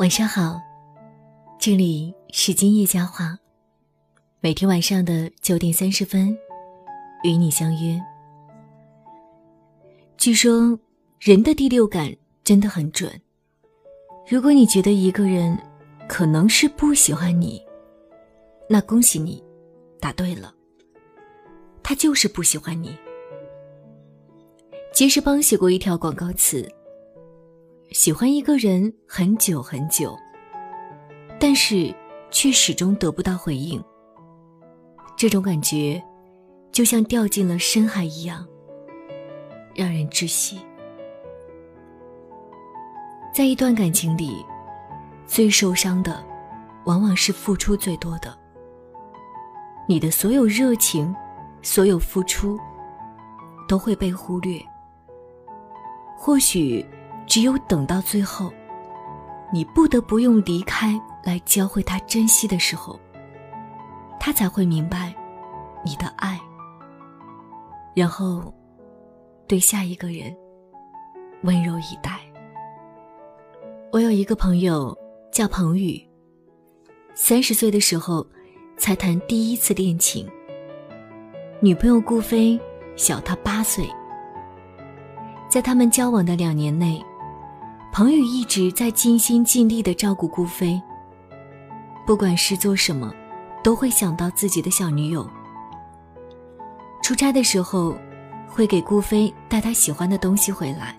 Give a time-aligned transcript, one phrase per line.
[0.00, 0.58] 晚上好，
[1.58, 3.36] 这里是今夜佳话，
[4.40, 6.34] 每天晚上的九点三十分，
[7.22, 8.00] 与你相约。
[10.16, 10.78] 据说
[11.18, 12.10] 人的第六感
[12.42, 13.12] 真的很准，
[14.26, 15.54] 如果你觉得一个人
[16.08, 17.62] 可能是不喜欢你，
[18.70, 19.44] 那恭喜你，
[20.00, 20.54] 答对了，
[21.82, 22.96] 他就是不喜欢你。
[24.94, 26.66] 杰士邦写过一条广告词。
[27.92, 30.16] 喜欢一个人很久很久，
[31.40, 31.92] 但是
[32.30, 33.82] 却始终得不到回应。
[35.16, 36.00] 这种感觉，
[36.70, 38.46] 就像掉进了深海一样，
[39.74, 40.60] 让人窒息。
[43.34, 44.46] 在一段感情里，
[45.26, 46.24] 最受伤的，
[46.84, 48.38] 往往是付出最多的。
[49.88, 51.12] 你的所有热情，
[51.60, 52.56] 所有付出，
[53.66, 54.62] 都会被忽略。
[56.16, 56.86] 或许。
[57.30, 58.52] 只有等到最后，
[59.52, 62.98] 你不得不用离开来教会他珍惜的时候，
[64.18, 65.14] 他才会明白
[65.84, 66.40] 你的爱，
[67.94, 68.52] 然后
[69.46, 70.36] 对下一个人
[71.44, 72.18] 温柔以待。
[73.92, 74.92] 我有一个朋友
[75.30, 76.04] 叫彭宇，
[77.14, 78.26] 三十岁的时候
[78.76, 80.28] 才谈第一次恋情，
[81.60, 82.58] 女朋友顾飞
[82.96, 83.88] 小他八岁，
[85.48, 87.00] 在他们交往的两年内。
[87.92, 90.80] 彭宇一直在尽心尽力的照顾顾飞，
[92.06, 93.12] 不管是做什么，
[93.64, 95.28] 都会想到自己的小女友。
[97.02, 97.96] 出差的时候，
[98.48, 100.96] 会给顾飞带他喜欢的东西回来。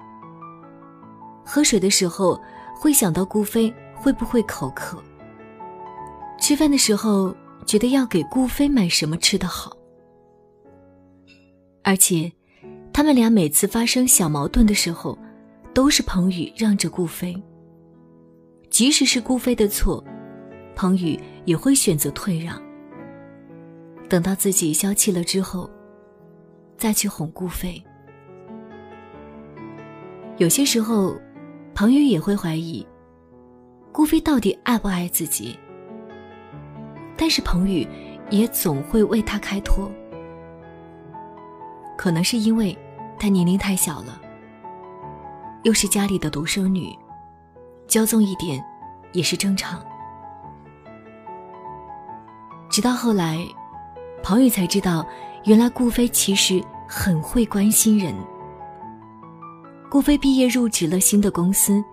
[1.46, 2.40] 喝水的时候，
[2.76, 5.02] 会想到顾飞会不会口渴。
[6.40, 7.34] 吃饭的时候，
[7.66, 9.72] 觉得要给顾飞买什么吃的好。
[11.84, 12.32] 而且，
[12.92, 15.18] 他们俩每次发生小矛盾的时候，
[15.74, 17.36] 都是彭宇让着顾飞，
[18.70, 20.04] 即使是顾飞的错，
[20.76, 22.62] 彭宇也会选择退让。
[24.10, 25.70] 等到自己消气了之后，
[26.78, 27.82] 再去哄顾飞。
[30.38, 31.16] 有些时候，
[31.74, 32.86] 彭宇也会怀疑，
[33.94, 35.58] 顾飞到底爱不爱自己。
[37.16, 37.88] 但是彭宇
[38.30, 39.90] 也总会为他开脱，
[41.98, 42.78] 可能是因为
[43.18, 44.22] 他年龄太小了。
[45.64, 46.92] 又是家里的独生女，
[47.88, 48.64] 骄纵一点
[49.12, 49.80] 也是正常。
[52.70, 53.38] 直到后来，
[54.24, 55.06] 彭宇才知道，
[55.44, 58.16] 原来顾飞其实很会关心人。
[59.90, 61.84] 顾飞毕业入职了新的公司，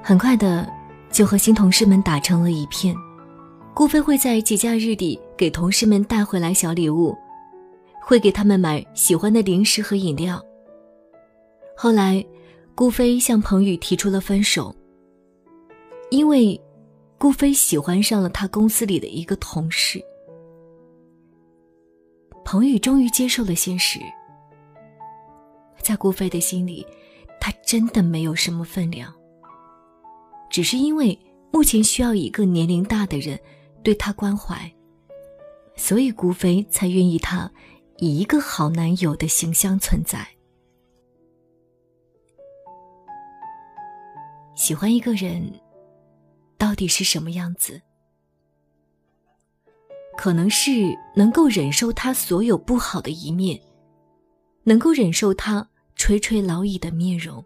[0.00, 0.72] 很快的
[1.10, 2.94] 就和新同事们打成了一片。
[3.74, 7.16] 顾飞会在节假日里给同事们带回来小礼物，
[8.00, 10.40] 会给他们买喜欢的零食和饮料。
[11.76, 12.24] 后来。
[12.76, 14.76] 顾飞向彭宇提出了分手，
[16.10, 16.60] 因为
[17.16, 19.98] 顾飞喜欢上了他公司里的一个同事。
[22.44, 23.98] 彭宇终于接受了现实，
[25.80, 26.86] 在顾飞的心里，
[27.40, 29.10] 他真的没有什么分量。
[30.50, 31.18] 只是因为
[31.50, 33.40] 目前需要一个年龄大的人
[33.82, 34.70] 对他关怀，
[35.76, 37.50] 所以顾飞才愿意他
[37.96, 40.35] 以一个好男友的形象存在。
[44.56, 45.52] 喜欢一个人，
[46.56, 47.80] 到底是什么样子？
[50.16, 53.60] 可能是能够忍受他所有不好的一面，
[54.64, 57.44] 能够忍受他垂垂老矣的面容。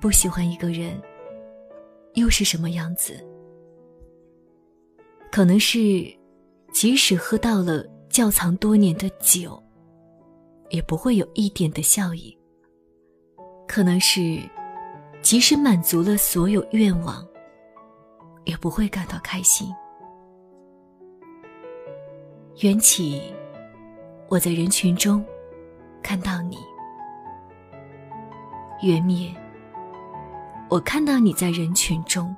[0.00, 0.98] 不喜欢一个人，
[2.14, 3.22] 又是什么样子？
[5.30, 5.78] 可能是，
[6.72, 9.62] 即使喝到了窖藏多年的酒，
[10.70, 12.34] 也不会有一点的笑意。
[13.68, 14.40] 可能是。
[15.26, 17.26] 即使满足了所有愿望，
[18.44, 19.74] 也不会感到开心。
[22.60, 23.34] 缘起，
[24.28, 25.26] 我在人群中
[26.00, 26.58] 看到你；
[28.80, 29.34] 缘灭，
[30.68, 32.32] 我看到你在人群中。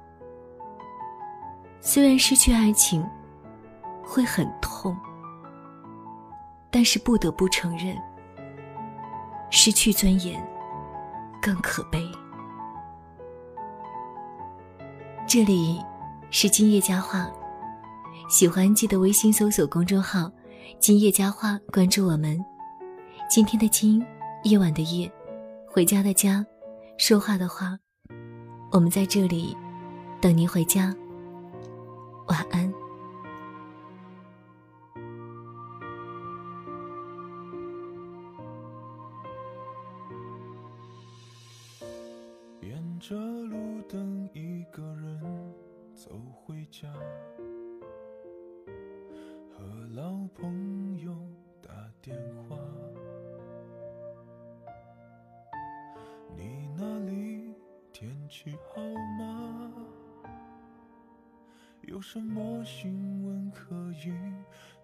[1.80, 3.06] 虽然失去爱情
[4.02, 4.96] 会很痛，
[6.70, 7.94] 但是不得不承认，
[9.50, 10.42] 失去尊严
[11.42, 12.02] 更可悲。
[15.28, 15.78] 这里
[16.30, 17.30] 是今夜佳话，
[18.30, 20.32] 喜欢记得微信搜索公众号
[20.80, 22.42] “今夜佳话”，关注我们。
[23.28, 24.02] 今天的今，
[24.44, 25.12] 夜晚的夜，
[25.66, 26.42] 回家的家，
[26.96, 27.78] 说话的话，
[28.72, 29.54] 我们在这里
[30.18, 30.96] 等您回家。
[32.28, 32.72] 晚安。
[42.62, 42.98] 沿。
[42.98, 44.47] 着路灯，一
[46.70, 46.88] 家，
[49.50, 51.16] 和老朋友
[51.62, 51.70] 打
[52.00, 52.16] 电
[52.48, 52.56] 话。
[56.36, 57.54] 你那里
[57.92, 58.82] 天气好
[59.18, 59.72] 吗？
[61.82, 64.12] 有什么新闻可以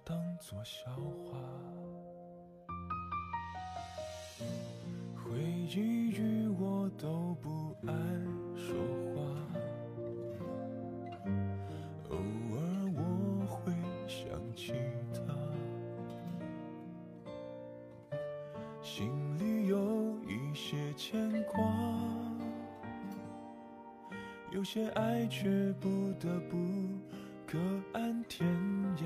[0.02, 1.38] 当作笑话？
[5.14, 7.92] 回忆与我都不爱
[24.54, 25.48] 有些爱却
[25.80, 26.56] 不得不
[27.44, 27.58] 各
[27.92, 28.48] 安天
[28.98, 29.04] 涯。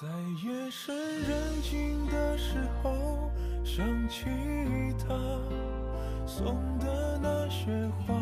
[0.00, 0.08] 在
[0.44, 3.30] 夜深人静的时候，
[3.62, 4.24] 想起
[4.98, 5.14] 他
[6.26, 7.70] 送的那些
[8.00, 8.12] 花，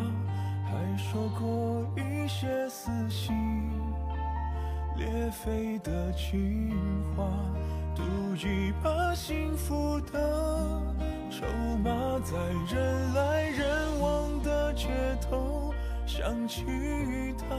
[0.66, 3.34] 还说过一些撕心
[4.98, 6.76] 裂肺的情
[7.16, 7.26] 话，
[7.96, 8.02] 赌
[8.36, 10.82] 一把幸福的
[11.38, 11.46] 筹
[11.85, 12.37] 码，在
[12.69, 14.88] 人来人往的街
[15.20, 15.73] 头
[16.05, 16.64] 想起
[17.38, 17.55] 他，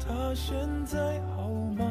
[0.00, 1.84] 他现在好吗？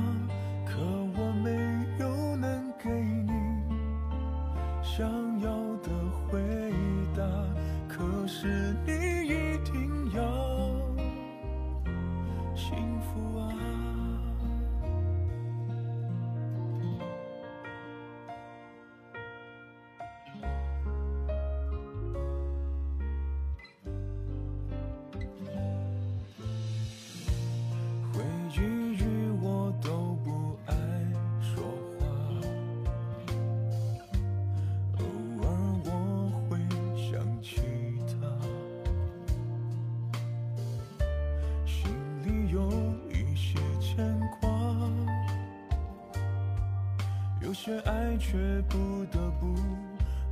[47.63, 49.53] 些爱却不得不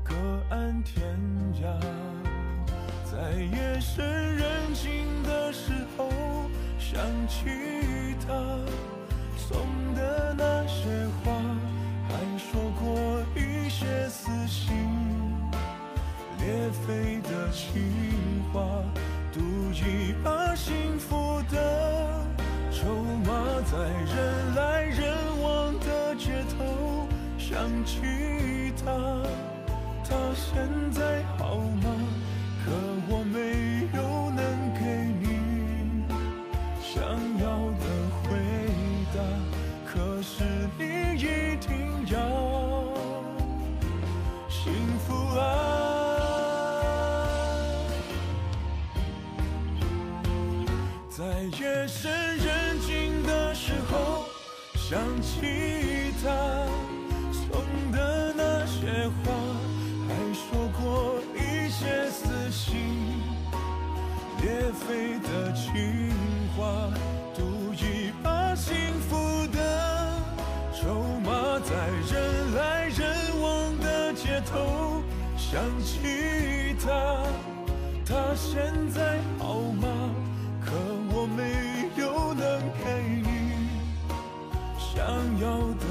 [0.04, 0.16] 各
[0.50, 1.16] 安天
[1.62, 1.80] 涯，
[3.06, 4.04] 在夜深
[4.36, 6.10] 人静的时候。
[6.80, 7.46] 想起
[8.26, 8.34] 他
[9.38, 9.60] 送
[9.94, 10.90] 的那些
[11.24, 11.32] 话，
[12.08, 14.74] 还说过一些撕心
[16.40, 18.60] 裂肺的情话，
[19.32, 19.40] 赌
[19.72, 22.26] 一把幸福的
[22.72, 22.92] 筹
[23.24, 23.78] 码，在
[24.16, 25.14] 人来人
[27.50, 27.98] 想起
[28.78, 28.92] 他，
[30.08, 31.90] 他现在好吗？
[32.64, 32.72] 可
[33.10, 34.00] 我没有
[34.30, 34.40] 能
[34.76, 34.80] 给
[35.20, 35.26] 你。
[36.80, 37.02] 想
[37.40, 37.44] 要
[37.80, 37.84] 的
[38.22, 38.38] 回
[39.16, 39.18] 答，
[39.84, 40.44] 可是
[40.78, 40.84] 你
[41.16, 41.68] 一定
[42.12, 42.16] 要
[44.48, 44.62] 幸
[45.00, 45.42] 福啊！
[51.10, 51.24] 在
[51.60, 54.26] 夜深人静的时候，
[54.76, 56.30] 想起他
[59.24, 59.32] 话，
[60.08, 62.78] 还说过一些撕心
[64.42, 66.12] 裂肺的情
[66.56, 66.90] 话，
[67.36, 68.76] 赌一把幸
[69.10, 69.60] 福的
[70.74, 71.70] 筹码，在
[72.12, 73.00] 人来人
[73.42, 75.02] 往的街头
[75.38, 77.24] 想起他，
[78.06, 79.88] 他现在好吗？
[80.62, 80.76] 可
[81.12, 81.42] 我没
[82.00, 82.44] 有能
[82.78, 82.86] 给
[83.24, 83.28] 你
[84.78, 84.96] 想
[85.42, 85.48] 要
[85.80, 85.89] 的